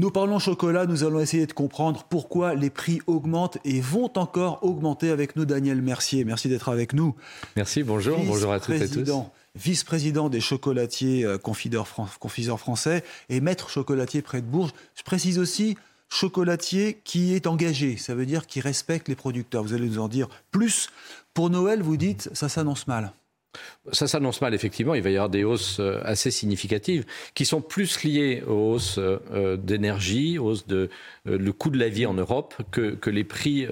Nous 0.00 0.10
parlons 0.10 0.38
chocolat, 0.38 0.86
nous 0.86 1.04
allons 1.04 1.20
essayer 1.20 1.44
de 1.44 1.52
comprendre 1.52 2.06
pourquoi 2.08 2.54
les 2.54 2.70
prix 2.70 3.02
augmentent 3.06 3.58
et 3.66 3.82
vont 3.82 4.10
encore 4.16 4.60
augmenter 4.62 5.10
avec 5.10 5.36
nous, 5.36 5.44
Daniel 5.44 5.82
Mercier. 5.82 6.24
Merci 6.24 6.48
d'être 6.48 6.70
avec 6.70 6.94
nous. 6.94 7.14
Merci, 7.54 7.82
bonjour, 7.82 8.18
bonjour 8.24 8.50
à 8.50 8.60
toutes 8.60 8.76
et 8.76 8.88
tous 8.88 9.04
vice-président 9.54 10.30
des 10.30 10.40
chocolatiers 10.40 11.26
euh, 11.26 11.36
confiseurs, 11.36 11.86
français 11.86 13.04
et 13.28 13.42
maître 13.42 13.68
chocolatier 13.68 14.22
près 14.22 14.40
de 14.40 14.46
Bourges. 14.46 14.70
Je 14.94 15.02
précise 15.02 15.38
aussi 15.38 15.76
chocolatier 16.08 17.02
qui 17.04 17.34
est 17.34 17.46
engagé, 17.46 17.98
ça 17.98 18.14
veut 18.14 18.24
dire 18.24 18.46
qui 18.46 18.62
respecte 18.62 19.06
les 19.06 19.16
producteurs. 19.16 19.62
Vous 19.62 19.74
allez 19.74 19.86
nous 19.86 19.98
en 19.98 20.08
dire 20.08 20.28
plus. 20.50 20.88
Pour 21.34 21.50
Noël, 21.50 21.82
vous 21.82 21.98
dites, 21.98 22.30
ça 22.32 22.48
s'annonce 22.48 22.86
mal. 22.86 23.12
Ça 23.92 24.06
s'annonce 24.06 24.40
mal, 24.40 24.54
effectivement. 24.54 24.94
Il 24.94 25.02
va 25.02 25.10
y 25.10 25.16
avoir 25.16 25.30
des 25.30 25.42
hausses 25.42 25.80
euh, 25.80 26.00
assez 26.04 26.30
significatives 26.30 27.06
qui 27.34 27.44
sont 27.44 27.60
plus 27.60 28.04
liées 28.04 28.42
aux 28.46 28.74
hausses 28.74 28.98
euh, 28.98 29.56
d'énergie, 29.56 30.38
hausses 30.38 30.66
de 30.66 30.90
euh, 31.26 31.38
le 31.38 31.52
coût 31.52 31.70
de 31.70 31.78
la 31.78 31.88
vie 31.88 32.06
en 32.06 32.14
Europe 32.14 32.54
que, 32.70 32.94
que 32.94 33.10
les 33.10 33.24
prix 33.24 33.66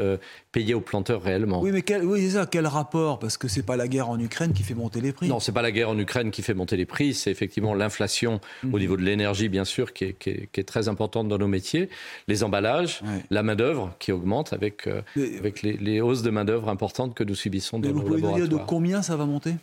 payés 0.51 0.75
aux 0.75 0.81
planteurs 0.81 1.23
réellement. 1.23 1.61
Oui, 1.61 1.70
mais 1.73 1.83
quel, 1.83 2.05
oui, 2.05 2.23
c'est 2.23 2.39
ça. 2.39 2.47
Quel 2.47 2.67
rapport? 2.67 3.19
Parce 3.19 3.37
que 3.37 3.48
c'est 3.48 3.62
pas 3.62 3.77
la 3.77 3.87
guerre 3.87 4.09
en 4.09 4.19
Ukraine 4.19 4.53
qui 4.53 4.62
fait 4.62 4.75
monter 4.75 5.01
les 5.01 5.12
prix. 5.12 5.29
Non, 5.29 5.41
c'est 5.41 5.53
pas 5.53 5.62
la 5.62 5.70
guerre 5.70 5.91
en 5.91 5.98
Ukraine 5.98 6.31
qui 6.31 6.42
fait 6.42 6.55
monter 6.55 6.77
les 6.77 6.87
prix. 6.87 7.15
C'est 7.15 7.31
effectivement 7.31 7.75
l'inflation 7.75 8.41
au 8.65 8.69
mhm. 8.69 8.79
niveau 8.79 8.97
de 8.97 9.03
l'énergie, 9.03 9.48
bien 9.48 9.65
sûr, 9.65 9.92
qui 9.92 10.05
est, 10.05 10.13
qui, 10.15 10.31
est, 10.31 10.69
très 10.69 10.89
importante 10.89 11.29
dans 11.29 11.39
nos 11.39 11.48
métiers. 11.48 11.91
Les 12.27 12.42
emballages, 12.42 13.03
la 13.31 13.42
main 13.42 13.55
d'œuvre 13.55 13.95
qui 13.98 14.11
augmente 14.11 14.53
avec, 14.53 14.89
avec 15.17 15.63
les, 15.63 15.75
les, 15.75 16.01
hausses 16.01 16.23
de 16.23 16.31
main 16.31 16.45
d'œuvre 16.45 16.70
importantes 16.70 17.15
que 17.15 17.25
nous 17.25 17.35
subissons 17.35 17.79
dans 17.79 17.89
nos 17.89 17.95
laboratoires. 17.95 18.20
Vous 18.20 18.35
pouvez 18.35 18.48
dire 18.48 18.59
de 18.59 18.65
combien 18.65 19.03
ça 19.03 19.17
va 19.17 19.27
monter? 19.27 19.55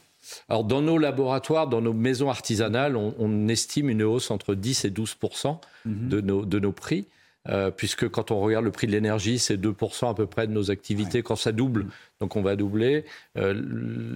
Alors, 0.49 0.63
dans 0.63 0.81
nos 0.81 0.97
laboratoires, 0.97 1.67
dans 1.67 1.81
nos 1.81 1.93
maisons 1.93 2.29
artisanales, 2.29 2.95
on, 2.95 3.47
estime 3.47 3.89
une 3.89 4.03
hausse 4.03 4.31
entre 4.31 4.55
10 4.55 4.85
et 4.85 4.89
12 4.89 5.17
mhm. 5.85 6.09
de, 6.09 6.21
nos, 6.21 6.45
de 6.45 6.59
nos 6.59 6.71
prix. 6.71 7.05
Euh, 7.47 7.69
puisque 7.69 8.09
quand 8.09 8.31
on 8.31 8.39
regarde 8.39 8.65
le 8.65 8.71
prix 8.71 8.87
de 8.87 8.91
l'énergie, 8.91 9.37
c'est 9.37 9.55
2% 9.55 10.09
à 10.09 10.13
peu 10.15 10.25
près 10.25 10.47
de 10.47 10.51
nos 10.51 10.71
activités. 10.71 11.21
Quand 11.21 11.35
ça 11.35 11.51
double, 11.51 11.83
mhm. 11.83 11.89
donc 12.19 12.35
on 12.35 12.41
va 12.41 12.55
doubler. 12.55 13.05
Euh, 13.37 13.53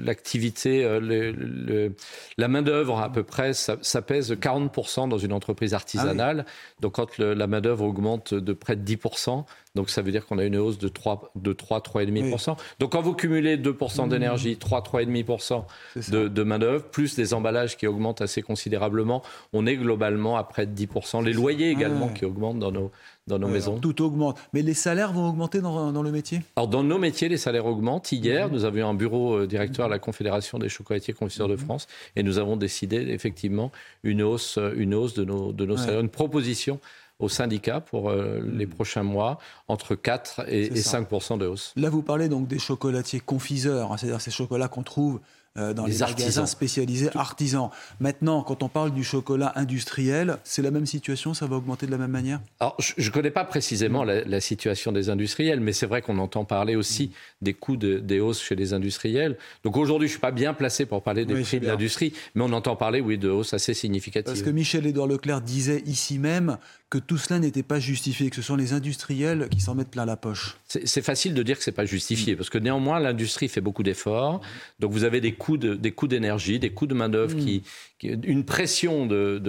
l'activité, 0.03 0.83
euh, 0.83 1.89
la 2.37 2.47
main-d'œuvre, 2.47 2.99
à 2.99 3.11
peu 3.11 3.21
près, 3.21 3.53
ça, 3.53 4.01
pèse 4.01 4.31
40% 4.33 5.09
dans 5.09 5.19
une 5.19 5.33
entreprise 5.33 5.75
artisanale. 5.75 6.45
Ah 6.47 6.51
donc 6.81 6.93
quand 6.93 7.19
la 7.19 7.45
main-d'œuvre 7.45 7.85
augmente 7.85 8.33
de 8.33 8.53
près 8.53 8.75
de 8.75 8.83
10%, 8.83 9.45
donc 9.75 9.89
ça 9.91 10.01
veut 10.01 10.11
dire 10.11 10.25
qu'on 10.25 10.39
a 10.39 10.43
une 10.43 10.57
hausse 10.57 10.79
de 10.79 10.87
3, 10.87 11.31
de 11.35 11.53
3 11.53 11.79
3,5%. 11.81 12.57
Donc 12.79 12.91
quand 12.91 13.01
vous 13.01 13.13
cumulez 13.13 13.55
2% 13.55 14.05
mmh. 14.05 14.09
d'énergie, 14.09 14.57
3, 14.57 14.81
3,5% 14.81 15.63
de, 16.11 16.27
de 16.27 16.43
main-d'œuvre, 16.43 16.85
plus 16.85 17.15
des 17.15 17.33
emballages 17.35 17.77
qui 17.77 17.85
augmentent 17.85 18.21
assez 18.21 18.41
considérablement, 18.41 19.21
on 19.53 19.67
est 19.67 19.77
globalement 19.77 20.37
à 20.37 20.43
près 20.43 20.65
de 20.65 20.75
10%. 20.75 21.23
Les 21.23 21.33
loyers 21.33 21.69
également 21.69 22.09
qui 22.09 22.25
augmentent 22.25 22.57
dans 22.57 22.71
nos, 22.71 22.91
dans 23.27 23.37
nos 23.37 23.47
maisons. 23.47 23.77
Tout 23.79 24.01
augmente. 24.01 24.39
Mais 24.53 24.63
les 24.63 24.73
salaires 24.73 25.13
vont 25.13 25.29
augmenter 25.29 25.61
dans, 25.61 25.91
dans, 25.91 26.03
le 26.03 26.11
métier? 26.11 26.41
Alors 26.55 26.67
dans 26.67 26.83
nos 26.83 26.97
métiers, 26.97 27.29
les 27.29 27.37
salaires 27.37 27.67
augmentent. 27.67 28.11
Hier, 28.11 28.49
mmh. 28.49 28.51
nous 28.51 28.65
avions 28.65 28.89
un 28.89 28.95
bureau 28.95 29.35
euh, 29.35 29.47
directeur 29.47 29.85
à 29.85 29.89
la 29.89 29.99
Confédération 29.99 30.57
des 30.57 30.69
chocolatiers 30.69 31.13
confiseurs 31.13 31.47
de 31.47 31.55
mmh. 31.55 31.59
France 31.59 31.87
et 32.15 32.23
nous 32.23 32.39
avons 32.39 32.57
décidé 32.57 32.97
effectivement 32.97 33.71
une 34.03 34.23
hausse, 34.23 34.57
une 34.75 34.95
hausse 34.95 35.13
de 35.13 35.23
nos, 35.23 35.53
de 35.53 35.65
nos 35.65 35.77
salaires, 35.77 35.99
une 35.99 36.09
proposition 36.09 36.79
au 37.19 37.29
syndicat 37.29 37.81
pour 37.81 38.09
euh, 38.09 38.39
les 38.45 38.65
hmm. 38.65 38.69
prochains 38.69 39.03
mois, 39.03 39.39
entre 39.67 39.95
4 39.95 40.45
et, 40.47 40.75
5 40.75 41.09
de 41.37 41.45
hausse. 41.45 41.73
Là, 41.75 41.89
vous 41.89 42.01
parlez 42.01 42.29
donc 42.29 42.47
des 42.47 42.59
chocolatiers 42.59 43.19
confiseurs, 43.19 43.91
hein, 43.91 43.97
c'est-à-dire 43.97 44.21
ces 44.21 44.31
chocolats 44.31 44.69
qu'on 44.69 44.83
trouve 44.83 45.19
euh, 45.57 45.73
dans 45.73 45.85
les, 45.85 45.93
les 45.93 45.99
magasins 45.99 46.45
spécialisés 46.45 47.09
artisans. 47.15 47.69
Maintenant, 47.99 48.43
quand 48.43 48.61
on 48.61 48.69
parle 48.69 48.93
du 48.93 49.03
chocolat 49.03 49.51
industriel, 49.55 50.37
c'est 50.43 50.61
la 50.61 50.71
même 50.71 50.85
situation, 50.85 51.33
ça 51.33 51.47
va 51.47 51.55
augmenter 51.55 51.85
de 51.85 51.91
la 51.91 51.97
même 51.97 52.11
manière? 52.11 52.39
Alors, 52.59 52.75
je 52.79 53.07
ne 53.07 53.11
connais 53.11 53.31
pas 53.31 53.45
précisément 53.45 54.03
la, 54.03 54.39
situation 54.41 54.91
des 54.91 55.09
industriels, 55.09 55.59
mais 55.59 55.73
c'est 55.73 55.85
vrai 55.85 56.01
qu'on 56.01 56.17
entend 56.17 56.45
parler 56.45 56.75
aussi 56.75 57.11
des 57.41 57.53
coûts 57.53 57.77
de, 57.77 57.97
des 57.97 58.19
hausses 58.19 58.41
chez 58.41 58.55
les 58.55 58.73
industriels. 58.73 59.37
Donc 59.63 59.75
aujourd'hui, 59.75 60.07
je 60.07 60.13
ne 60.13 60.15
suis 60.15 60.21
pas 60.21 60.31
bien 60.31 60.53
placé 60.53 60.85
pour 60.85 61.03
parler 61.03 61.25
des 61.25 61.41
prix 61.41 61.59
de 61.59 61.67
l'industrie, 61.67 62.13
mais 62.35 62.43
on 62.43 62.53
entend 62.53 62.75
parler, 62.75 63.01
oui, 63.01 63.17
de 63.17 63.29
hausses 63.29 63.53
assez 63.53 63.73
significatives. 63.73 64.31
Parce 64.31 64.43
que 64.43 64.49
Michel-Édouard 64.49 65.07
Leclerc 65.07 65.41
disait 65.41 65.83
ici 65.85 66.19
même 66.19 66.57
que 66.89 66.97
tout 66.97 67.17
cela 67.17 67.39
n'était 67.39 67.63
pas 67.63 67.79
justifié, 67.79 68.29
que 68.29 68.35
ce 68.35 68.41
sont 68.41 68.55
les 68.55 68.73
industriels 68.73 69.47
qui 69.49 69.61
s'en 69.61 69.75
mettent 69.75 69.91
plein 69.91 70.05
la 70.05 70.17
poche. 70.17 70.57
C'est 70.67 71.03
facile 71.03 71.33
de 71.35 71.43
dire 71.43 71.57
que 71.57 71.63
ce 71.63 71.69
n'est 71.69 71.75
pas 71.75 71.85
justifié, 71.85 72.35
parce 72.35 72.49
que 72.49 72.57
néanmoins, 72.57 72.99
l'industrie 72.99 73.47
fait 73.47 73.61
beaucoup 73.61 73.83
d'efforts. 73.83 74.41
Donc 74.79 74.91
vous 74.91 75.03
avez 75.03 75.21
des 75.21 75.33
coûts 75.39 75.57
des 75.57 75.91
coûts 75.91 76.07
d'énergie, 76.07 76.59
des 76.59 76.69
coûts 76.69 76.85
de 76.85 76.93
main-d'œuvre, 76.93 77.35
mm. 77.35 77.39
qui, 77.39 77.63
une 78.03 78.45
pression 78.45 79.07
de, 79.07 79.41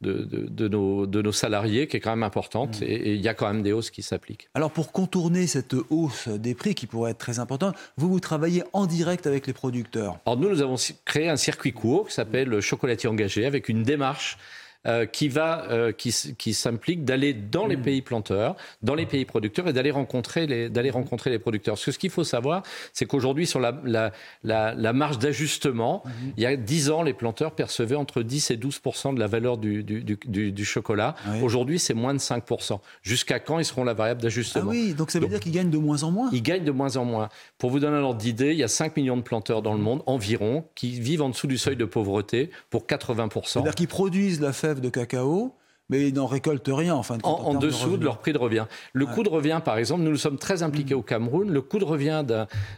nos, 0.00 1.06
de 1.06 1.22
nos 1.22 1.32
salariés 1.32 1.88
qui 1.88 1.96
est 1.96 2.00
quand 2.00 2.10
même 2.10 2.22
importante. 2.22 2.80
Mm. 2.80 2.84
Et 2.84 3.14
il 3.14 3.20
y 3.20 3.26
a 3.26 3.34
quand 3.34 3.52
même 3.52 3.62
des 3.62 3.72
hausses 3.72 3.90
qui 3.90 4.02
s'appliquent. 4.02 4.48
Alors 4.54 4.70
pour 4.70 4.92
contourner 4.92 5.48
cette 5.48 5.74
hausse 5.90 6.28
des 6.28 6.54
prix 6.54 6.76
qui 6.76 6.86
pourrait 6.86 7.10
être 7.10 7.18
très 7.18 7.40
importante, 7.40 7.74
vous, 7.96 8.08
vous 8.08 8.20
travaillez 8.20 8.62
en 8.72 8.86
direct 8.86 9.26
avec 9.26 9.48
les 9.48 9.52
producteurs. 9.52 10.20
Alors 10.24 10.38
nous, 10.38 10.48
nous 10.48 10.62
avons 10.62 10.76
créé 11.04 11.28
un 11.28 11.36
circuit 11.36 11.72
court 11.72 12.06
qui 12.06 12.14
s'appelle 12.14 12.60
Chocolatier 12.60 13.08
engagé, 13.08 13.46
avec 13.46 13.68
une 13.68 13.82
démarche 13.82 14.38
euh, 14.86 15.04
qui 15.04 15.28
va, 15.28 15.66
euh, 15.70 15.92
qui, 15.92 16.14
qui 16.38 16.54
s'implique 16.54 17.04
d'aller 17.04 17.34
dans 17.34 17.66
les 17.66 17.76
mm. 17.76 17.82
pays 17.82 18.02
planteurs, 18.02 18.56
dans 18.82 18.94
les 18.94 19.04
pays 19.04 19.26
producteurs 19.26 19.68
et 19.68 19.74
d'aller 19.74 19.90
rencontrer 19.90 20.46
les, 20.46 20.70
d'aller 20.70 20.88
rencontrer 20.88 21.28
les 21.28 21.38
producteurs. 21.38 21.74
Parce 21.74 21.84
que 21.84 21.92
ce 21.92 21.98
qu'il 21.98 22.08
faut 22.08 22.24
savoir, 22.24 22.62
c'est 22.94 23.04
qu'aujourd'hui, 23.04 23.46
sur 23.46 23.60
la, 23.60 23.78
la, 23.84 24.12
la, 24.42 24.74
la 24.74 24.92
marge 24.94 25.18
d'ajustement, 25.18 26.02
mm-hmm. 26.06 26.32
il 26.38 26.42
y 26.42 26.46
a 26.46 26.56
10 26.56 26.90
ans, 26.90 27.02
les 27.02 27.12
planteurs 27.12 27.54
percevaient 27.54 27.94
entre 27.94 28.22
10 28.22 28.52
et 28.52 28.56
12% 28.56 29.14
de 29.14 29.20
la 29.20 29.26
valeur 29.26 29.58
du, 29.58 29.82
du, 29.84 30.02
du, 30.02 30.52
du 30.52 30.64
chocolat. 30.64 31.14
Aujourd'hui, 31.42 31.78
c'est 31.78 31.92
moins 31.92 32.14
de 32.14 32.18
5% 32.18 32.80
Jusqu'à 33.02 33.38
quand 33.38 33.58
ils 33.58 33.64
seront 33.64 33.84
la 33.84 33.94
variable 33.94 34.22
d'ajustement? 34.22 34.64
Ah 34.66 34.70
oui, 34.70 34.94
donc 34.94 35.10
ça 35.10 35.20
veut 35.20 35.28
dire 35.28 35.40
qu'ils 35.40 35.52
gagnent 35.52 35.70
de 35.70 35.78
moins 35.78 36.02
en 36.02 36.10
moins 36.10 36.30
Ils 36.32 36.42
gagnent 36.42 36.64
de 36.64 36.70
moins 36.70 36.96
en 36.96 37.04
moins. 37.04 37.28
Pour 37.58 37.70
vous 37.70 37.80
donner 37.80 37.96
un 37.96 38.02
ordre 38.02 38.20
d'idée, 38.20 38.52
il 38.52 38.58
y 38.58 38.64
a 38.64 38.68
5 38.68 38.96
millions 38.96 39.16
de 39.16 39.22
planteurs 39.22 39.62
dans 39.62 39.74
le 39.74 39.80
monde, 39.80 40.02
environ, 40.06 40.64
qui 40.74 40.98
vivent 41.00 41.22
en 41.22 41.28
dessous 41.28 41.46
du 41.46 41.58
seuil 41.58 41.76
de 41.76 41.84
pauvreté 41.84 42.50
pour 42.70 42.86
80% 42.86 43.42
C'est-à-dire 43.44 43.74
qu'ils 43.74 43.88
produisent 43.88 44.40
la 44.40 44.52
de 44.78 44.88
cacao, 44.88 45.56
mais 45.88 46.06
ils 46.08 46.14
n'en 46.14 46.26
récoltent 46.26 46.70
rien 46.70 46.94
en 46.94 47.02
fin 47.02 47.16
de 47.16 47.22
compte. 47.22 47.40
En, 47.44 47.54
dessous 47.54 47.96
de, 47.96 48.04
leur 48.04 48.18
prix 48.18 48.32
de 48.32 48.38
revient. 48.38 48.66
Le 48.92 49.06
coût 49.06 49.24
de 49.24 49.28
revient, 49.28 49.60
par 49.64 49.76
exemple, 49.76 50.02
nous 50.02 50.10
nous 50.10 50.16
sommes 50.16 50.38
très 50.38 50.62
impliqués 50.62 50.94
au 50.94 51.02
Cameroun. 51.02 51.50
Le 51.50 51.60
coût 51.60 51.78
de 51.78 51.84
revient 51.84 52.24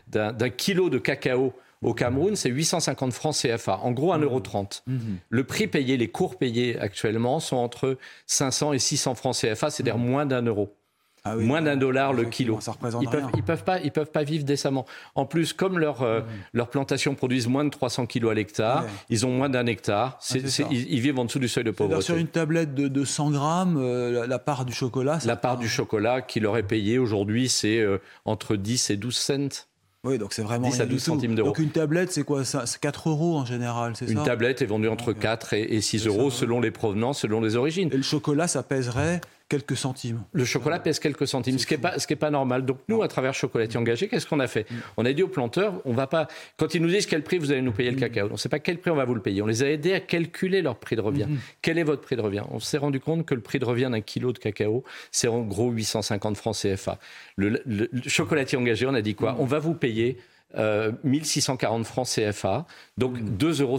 d'un 0.08 0.50
kilo 0.50 0.88
de 0.88 0.98
cacao 0.98 1.52
au 1.82 1.94
Cameroun, 1.94 2.36
c'est 2.36 2.48
850 2.48 3.12
francs 3.12 3.34
CFA, 3.34 3.78
en 3.78 3.90
gros 3.90 4.14
1,30 4.14 4.22
euro. 4.22 4.42
Mm. 4.86 4.98
Le 5.28 5.44
prix 5.44 5.66
payé, 5.66 5.96
les 5.96 6.08
cours 6.08 6.38
payés 6.38 6.78
actuellement 6.78 7.40
sont 7.40 7.56
entre 7.56 7.98
500 8.26 8.72
et 8.72 8.78
600 8.78 9.16
francs 9.16 9.34
CFA, 9.34 9.70
c'est-à-dire 9.70 9.98
mm. 9.98 10.06
moins 10.06 10.26
d'un 10.26 10.42
euro. 10.42 10.74
Ah 11.24 11.36
moins 11.36 11.62
d'un 11.62 11.76
dollar 11.76 12.12
le 12.12 12.24
kilo. 12.24 12.58
ils 13.00 13.08
peuvent, 13.08 13.26
ils 13.36 13.42
peuvent 13.44 13.62
pas, 13.62 13.78
ils 13.80 13.92
peuvent 13.92 14.10
pas 14.10 14.24
vivre 14.24 14.44
décemment. 14.44 14.86
En 15.14 15.24
plus, 15.24 15.52
comme 15.52 15.78
euh, 15.80 16.20
leur 16.52 16.68
plantation 16.68 17.14
produisent 17.14 17.46
moins 17.46 17.64
de 17.64 17.70
300 17.70 18.06
kilos 18.06 18.32
à 18.32 18.34
l'hectare, 18.34 18.86
ils 19.08 19.24
ont 19.24 19.30
moins 19.30 19.48
d'un 19.48 19.66
hectare. 19.66 20.18
Ah, 20.20 20.34
ils, 20.70 21.00
vivent 21.00 21.20
en 21.20 21.24
dessous 21.24 21.38
du 21.38 21.46
seuil 21.46 21.62
de 21.62 21.70
pauvreté. 21.70 22.02
Sur 22.02 22.16
une 22.16 22.26
tablette 22.26 22.74
de, 22.74 23.04
100 23.04 23.30
grammes, 23.30 23.76
euh, 23.78 24.26
la, 24.26 24.38
part 24.40 24.64
du 24.64 24.72
chocolat. 24.72 25.18
La 25.24 25.36
part 25.36 25.58
du 25.58 25.68
chocolat 25.68 26.22
qui 26.22 26.40
leur 26.40 26.56
est 26.56 26.62
payée 26.64 26.98
aujourd'hui, 26.98 27.48
c'est 27.48 27.78
euh, 27.78 27.98
entre 28.24 28.56
10 28.56 28.90
et 28.90 28.96
12 28.96 29.16
cents. 29.16 29.66
Oui, 30.04 30.18
donc 30.18 30.32
c'est 30.32 30.42
vraiment 30.42 30.68
10 30.68 30.80
à 30.80 30.86
12 30.86 31.00
centimes 31.00 31.34
d'euros. 31.36 31.50
Donc 31.50 31.60
une 31.60 31.70
tablette, 31.70 32.10
c'est 32.10 32.24
quoi 32.24 32.44
C'est 32.44 32.80
4 32.80 33.10
euros 33.10 33.36
en 33.36 33.44
général, 33.44 33.92
c'est 33.94 34.06
ça? 34.06 34.12
Une 34.12 34.24
tablette 34.24 34.60
est 34.60 34.66
vendue 34.66 34.88
entre 34.88 35.12
4 35.12 35.54
et, 35.54 35.80
6 35.80 36.08
euros 36.08 36.30
selon 36.30 36.60
les 36.60 36.72
provenances, 36.72 37.20
selon 37.20 37.40
les 37.40 37.54
origines. 37.54 37.88
Et 37.92 37.96
le 37.96 38.02
chocolat, 38.02 38.48
ça 38.48 38.64
pèserait 38.64 39.20
quelques 39.52 39.76
centimes. 39.76 40.22
Le 40.32 40.46
chocolat 40.46 40.78
pèse 40.78 40.98
quelques 40.98 41.26
centimes, 41.28 41.58
ce 41.58 41.66
qui 41.66 41.74
n'est 41.74 41.80
pas, 41.80 41.98
ce 41.98 42.06
qui 42.06 42.14
est 42.14 42.16
pas 42.16 42.30
normal. 42.30 42.64
Donc 42.64 42.78
nous, 42.88 43.02
à 43.02 43.08
travers 43.08 43.34
Chocolatier 43.34 43.78
Engagé, 43.78 44.08
qu'est-ce 44.08 44.26
qu'on 44.26 44.40
a 44.40 44.46
fait 44.46 44.70
mm. 44.70 44.74
On 44.96 45.04
a 45.04 45.12
dit 45.12 45.22
aux 45.22 45.28
planteurs, 45.28 45.74
on 45.84 45.92
va 45.92 46.06
pas, 46.06 46.26
quand 46.56 46.74
ils 46.74 46.80
nous 46.80 46.88
disent 46.88 47.04
quel 47.04 47.22
prix 47.22 47.36
vous 47.36 47.52
allez 47.52 47.60
nous 47.60 47.72
payer 47.72 47.90
le 47.90 47.98
mm. 47.98 48.00
cacao, 48.00 48.28
on 48.28 48.32
ne 48.32 48.36
sait 48.38 48.48
pas 48.48 48.60
quel 48.60 48.78
prix 48.78 48.90
on 48.90 48.94
va 48.94 49.04
vous 49.04 49.14
le 49.14 49.20
payer. 49.20 49.42
On 49.42 49.46
les 49.46 49.62
a 49.62 49.68
aidés 49.68 49.92
à 49.92 50.00
calculer 50.00 50.62
leur 50.62 50.76
prix 50.76 50.96
de 50.96 51.02
revient. 51.02 51.26
Mm. 51.28 51.36
Quel 51.60 51.76
est 51.76 51.82
votre 51.82 52.00
prix 52.00 52.16
de 52.16 52.22
revient? 52.22 52.44
On 52.50 52.60
s'est 52.60 52.78
rendu 52.78 52.98
compte 52.98 53.26
que 53.26 53.34
le 53.34 53.42
prix 53.42 53.58
de 53.58 53.66
revient 53.66 53.90
d'un 53.92 54.00
kilo 54.00 54.32
de 54.32 54.38
cacao, 54.38 54.84
c'est 55.10 55.28
en 55.28 55.42
gros 55.42 55.70
850 55.70 56.38
francs 56.38 56.56
CFA. 56.56 56.98
Le, 57.36 57.60
chocolatier 58.06 58.56
engagé, 58.56 58.86
on 58.86 58.94
a 58.94 59.02
dit 59.02 59.14
quoi? 59.14 59.36
On 59.38 59.44
va 59.44 59.58
vous 59.58 59.74
payer 59.74 60.16
1640 60.54 61.84
francs 61.84 62.06
CFA, 62.06 62.66
donc 62.98 63.16
2,50 63.18 63.62
euros 63.62 63.78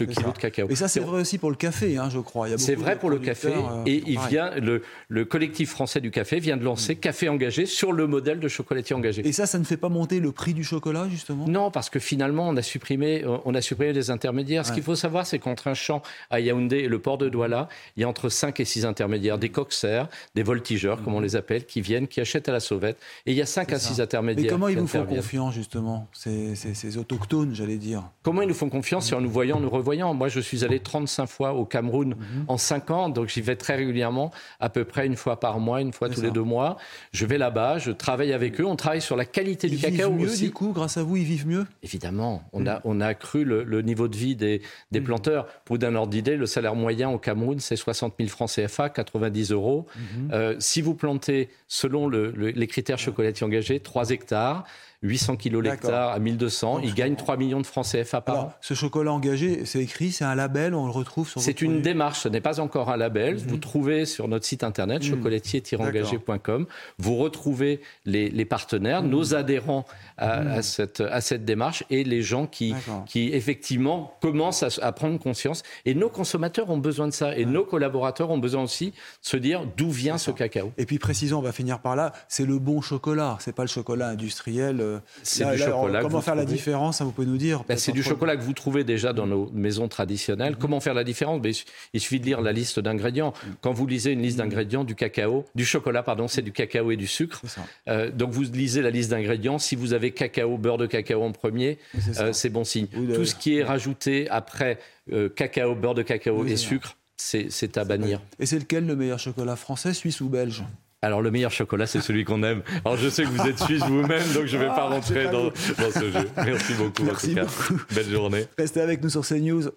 le 0.00 0.06
kilo 0.06 0.32
de 0.32 0.38
cacao. 0.38 0.68
Et 0.70 0.74
ça, 0.74 0.88
c'est 0.88 1.00
vrai 1.00 1.20
aussi 1.20 1.38
pour 1.38 1.50
le 1.50 1.56
café, 1.56 1.98
hein, 1.98 2.08
je 2.10 2.18
crois. 2.18 2.48
C'est 2.56 2.74
vrai 2.74 2.98
pour 2.98 3.10
le 3.10 3.18
café. 3.18 3.52
et 3.86 4.02
il 4.06 4.18
vient, 4.28 4.50
le, 4.56 4.82
le, 5.08 5.24
collectif 5.24 5.70
français 5.70 6.00
du 6.00 6.10
café 6.10 6.38
vient 6.38 6.56
de 6.56 6.64
lancer 6.64 6.96
Café 6.96 7.28
Engagé 7.28 7.66
sur 7.66 7.92
le 7.92 8.06
modèle 8.06 8.40
de 8.40 8.48
chocolatier 8.48 8.94
engagé. 8.96 9.26
Et 9.26 9.32
ça, 9.32 9.46
ça 9.46 9.58
ne 9.58 9.64
fait 9.64 9.76
pas 9.76 9.88
monter 9.88 10.20
le 10.20 10.32
prix 10.32 10.54
du 10.54 10.64
chocolat, 10.64 11.08
justement? 11.08 11.46
Non, 11.46 11.70
parce 11.70 11.90
que 11.90 11.98
finalement, 11.98 12.48
on 12.48 12.56
a 12.56 12.62
supprimé, 12.62 13.24
on 13.44 13.54
a 13.54 13.60
supprimé 13.60 13.92
les 13.92 14.10
intermédiaires. 14.10 14.66
Ce 14.66 14.72
qu'il 14.72 14.82
faut 14.82 14.96
savoir, 14.96 15.26
c'est 15.26 15.38
qu'entre 15.38 15.68
un 15.68 15.74
champ 15.74 16.02
à 16.30 16.40
Yaoundé 16.40 16.78
et 16.78 16.88
le 16.88 16.98
port 16.98 17.18
de 17.18 17.28
Douala, 17.28 17.68
il 17.96 18.00
y 18.00 18.04
a 18.04 18.08
entre 18.08 18.28
5 18.28 18.58
et 18.60 18.64
6 18.64 18.86
intermédiaires, 18.86 19.38
des 19.38 19.50
coxers, 19.50 20.08
des 20.34 20.42
voltigeurs, 20.42 21.02
comme 21.02 21.14
on 21.14 21.20
les 21.20 21.36
appelle, 21.36 21.66
qui 21.66 21.80
viennent, 21.80 22.08
qui 22.08 22.20
achètent 22.20 22.48
à 22.48 22.52
la 22.52 22.60
sauvette. 22.60 22.98
Et 23.26 23.32
il 23.32 23.36
y 23.36 23.42
a 23.42 23.46
5 23.46 23.72
à 23.72 23.78
6 23.78 24.00
intermédiaires. 24.00 24.44
Mais 24.44 24.50
comment 24.50 24.68
ils 24.68 24.78
vous 24.78 24.86
font 24.86 25.04
confiance, 25.04 25.54
justement, 25.54 26.08
ces, 26.14 26.54
ces, 26.54 26.96
autochtones, 26.96 27.54
j'allais 27.54 27.76
dire 27.76 28.04
Comment 28.22 28.42
ils 28.42 28.48
nous 28.48 28.54
font 28.54 28.68
confiance 28.68 29.12
en 29.12 29.20
nous 29.20 29.28
voyant, 29.28 29.58
nous 29.58 29.68
revoyant. 29.68 30.14
Moi, 30.14 30.28
je 30.28 30.38
suis 30.38 30.64
allé 30.64 30.78
35 30.78 31.26
fois 31.26 31.54
au 31.54 31.64
Cameroun 31.64 32.10
mhm. 32.10 32.44
en 32.46 32.56
5 32.56 32.90
ans, 32.92 33.08
donc 33.08 33.28
j'y 33.28 33.40
vais 33.40 33.56
très 33.56 33.74
régulièrement, 33.74 34.30
à 34.60 34.68
peu 34.68 34.84
près 34.84 35.06
une 35.06 35.16
fois 35.16 35.40
par 35.40 35.58
mois, 35.58 35.80
une 35.80 35.92
fois 35.92 36.08
tous 36.08 36.22
les 36.22 36.30
deux 36.30 36.42
mois. 36.42 36.76
Je 37.12 37.26
vais 37.26 37.36
là-bas, 37.36 37.78
je 37.78 37.90
travaille 37.90 38.32
avec 38.32 38.60
eux, 38.60 38.64
on 38.64 38.76
travaille 38.76 39.00
sur 39.00 39.16
la 39.16 39.24
qualité 39.24 39.68
du 39.68 39.76
cacao 39.76 40.12
mieux, 40.12 40.28
aussi. 40.28 40.44
du 40.44 40.50
coup, 40.52 40.72
grâce 40.72 40.96
à 40.96 41.02
vous, 41.02 41.16
ils 41.16 41.24
vivent 41.24 41.48
mieux? 41.48 41.66
Évidemment, 41.82 42.44
on 42.52 42.66
a, 42.66 42.80
on 42.84 43.00
a 43.00 43.06
accru 43.06 43.44
le, 43.44 43.82
niveau 43.82 44.06
de 44.06 44.16
vie 44.16 44.36
des, 44.36 44.62
des 44.92 45.00
mhm. 45.00 45.06
planteurs. 45.06 45.46
Pour 45.64 45.78
d'un 45.78 45.96
ordre 45.96 46.10
d'idée, 46.10 46.36
le 46.36 46.46
salaire 46.46 46.76
moyen 46.76 47.10
au 47.10 47.18
Cameroun, 47.18 47.58
c'est 47.58 47.76
60 47.76 48.14
000 48.18 48.30
francs 48.30 48.50
CFA, 48.50 48.88
90 48.88 49.50
euros. 49.50 49.86
Mhm. 49.96 50.30
Euh, 50.32 50.56
si 50.60 50.80
vous 50.80 50.94
plantez, 50.94 51.50
selon 51.66 52.08
les 52.08 52.66
critères 52.68 52.98
chocolatiers 52.98 53.44
engagés, 53.44 53.80
3 53.80 54.10
hectares, 54.10 54.64
800 55.04 55.36
kilos 55.36 55.62
l'hectare 55.62 56.12
à 56.12 56.18
1200. 56.18 56.80
il 56.82 56.94
gagne 56.94 57.14
3 57.14 57.36
millions 57.36 57.60
de 57.60 57.66
francs 57.66 57.86
CFA 57.86 58.20
par 58.22 58.38
an. 58.38 58.52
Ce 58.60 58.74
chocolat 58.74 59.12
engagé, 59.12 59.64
c'est 59.66 59.80
écrit, 59.80 60.12
c'est 60.12 60.24
un 60.24 60.34
label, 60.34 60.74
on 60.74 60.86
le 60.86 60.92
retrouve 60.92 61.28
sur 61.28 61.40
C'est 61.40 61.60
une 61.60 61.82
démarche, 61.82 62.20
ce 62.20 62.28
n'est 62.28 62.40
pas 62.40 62.58
encore 62.58 62.90
un 62.90 62.96
label. 62.96 63.36
Vous 63.36 63.54
mhm. 63.54 63.60
trouvez 63.60 64.06
sur 64.06 64.28
notre 64.28 64.46
site 64.46 64.64
internet, 64.64 65.02
mmh. 65.02 65.06
chocolatier-engagé.com, 65.06 66.66
vous 66.98 67.16
retrouvez 67.16 67.80
les, 68.06 68.44
partenaires, 68.44 69.02
mhm. 69.02 69.10
nos 69.10 69.34
adhérents 69.34 69.84
à, 70.16 70.40
mhm. 70.40 70.62
cette, 70.62 71.00
à, 71.00 71.20
cette, 71.20 71.44
démarche 71.44 71.84
et 71.90 72.04
les 72.04 72.22
gens 72.22 72.46
qui, 72.46 72.74
qui 73.06 73.28
effectivement 73.32 74.16
commencent 74.22 74.78
à, 74.80 74.92
prendre 74.92 75.18
conscience. 75.18 75.62
Et 75.84 75.94
nos 75.94 76.08
consommateurs 76.08 76.70
ont 76.70 76.78
besoin 76.78 77.08
de 77.08 77.12
ça. 77.12 77.36
Et 77.36 77.44
nos 77.44 77.64
collaborateurs 77.64 78.30
ont 78.30 78.38
besoin 78.38 78.62
aussi 78.62 78.90
de 78.90 78.96
se 79.20 79.36
dire 79.36 79.66
d'où 79.76 79.90
vient 79.90 80.16
ce 80.16 80.30
cacao. 80.30 80.72
Et 80.78 80.86
puis 80.86 80.98
précisons, 80.98 81.38
on 81.38 81.42
va 81.42 81.52
finir 81.52 81.80
par 81.80 81.96
là, 81.96 82.12
c'est 82.28 82.46
le 82.46 82.58
bon 82.58 82.80
chocolat, 82.80 83.36
c'est 83.40 83.54
pas 83.54 83.62
le 83.62 83.68
chocolat 83.68 84.08
industriel 84.08 84.80
euh, 84.80 84.93
c'est 85.22 85.50
du 85.50 85.58
chocolat. 85.58 86.00
comment 86.00 86.20
faire 86.20 86.34
la 86.34 86.44
différence 86.44 87.02
Vous 87.02 87.12
pouvez 87.12 87.26
nous 87.26 87.36
dire 87.36 87.64
ben, 87.68 87.76
C'est 87.76 87.92
du 87.92 88.02
chocolat 88.02 88.36
que 88.36 88.42
vous 88.42 88.52
trouvez 88.52 88.84
déjà 88.84 89.12
dans 89.12 89.26
nos 89.26 89.50
maisons 89.52 89.88
traditionnelles. 89.88 90.56
Comment 90.56 90.80
faire 90.80 90.94
la 90.94 91.04
différence? 91.04 91.40
Ben, 91.40 91.52
Il 91.92 92.00
suffit 92.00 92.20
de 92.20 92.26
lire 92.26 92.40
la 92.40 92.52
liste 92.52 92.80
d'ingrédients. 92.80 93.32
Quand 93.60 93.72
vous 93.72 93.86
lisez 93.86 94.12
une 94.12 94.22
liste 94.22 94.38
d'ingrédients 94.38 94.84
du 94.84 94.94
cacao, 94.94 95.44
du 95.54 95.64
chocolat, 95.64 96.02
pardon, 96.02 96.28
c'est 96.28 96.42
du 96.42 96.52
cacao 96.52 96.90
et 96.90 96.96
du 96.96 97.06
sucre. 97.06 97.42
Euh, 97.88 98.10
donc 98.10 98.30
vous 98.30 98.42
lisez 98.42 98.82
la 98.82 98.90
liste 98.90 99.10
d'ingrédients. 99.10 99.58
Si 99.58 99.76
vous 99.76 99.92
avez 99.92 100.12
cacao, 100.12 100.56
beurre 100.58 100.78
de 100.78 100.86
cacao 100.86 101.22
en 101.22 101.32
premier, 101.32 101.78
c'est 102.12 102.48
euh, 102.48 102.50
bon 102.50 102.64
signe. 102.64 102.86
Tout 102.86 103.24
ce 103.24 103.34
qui 103.34 103.58
est 103.58 103.64
rajouté 103.64 104.28
après 104.30 104.78
euh, 105.12 105.28
cacao, 105.28 105.74
beurre 105.74 105.94
de 105.94 106.02
cacao 106.02 106.44
et 106.44 106.56
sucre, 106.56 106.96
c'est 107.16 107.78
à 107.78 107.84
bannir. 107.84 108.20
Et 108.38 108.46
c'est 108.46 108.58
lequel 108.58 108.86
le 108.86 108.96
meilleur 108.96 109.18
chocolat? 109.18 109.56
Français, 109.56 109.94
suisse 109.94 110.20
ou 110.20 110.28
belge? 110.28 110.64
Alors 111.04 111.22
le 111.22 111.30
meilleur 111.30 111.50
chocolat, 111.50 111.86
c'est 111.86 112.00
celui 112.00 112.24
qu'on 112.24 112.42
aime. 112.42 112.62
Alors 112.84 112.96
je 112.96 113.08
sais 113.08 113.24
que 113.24 113.28
vous 113.28 113.46
êtes 113.46 113.58
suisse 113.58 113.82
vous-même, 113.84 114.32
donc 114.32 114.46
je 114.46 114.56
ne 114.56 114.62
vais 114.62 114.68
pas 114.68 114.88
ah, 114.88 114.94
rentrer 114.94 115.26
dans, 115.26 115.50
ce 115.54 116.10
jeu. 116.10 116.28
Merci 116.44 116.74
beaucoup. 116.74 117.04
Merci 117.04 117.34
beaucoup. 117.34 117.80
Belle 117.94 118.10
journée. 118.10 118.46
Restez 118.58 118.80
avec 118.80 119.02
nous 119.02 119.10
sur 119.10 119.26
CNews. 119.26 119.70